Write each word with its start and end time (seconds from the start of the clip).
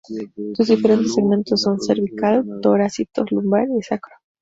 Sus 0.55 0.69
diferentes 0.69 1.13
segmentos 1.13 1.61
son: 1.61 1.79
cervical, 1.79 2.43
torácico, 2.63 3.23
lumbar 3.29 3.67
y 3.77 3.83
sacro. 3.83 4.15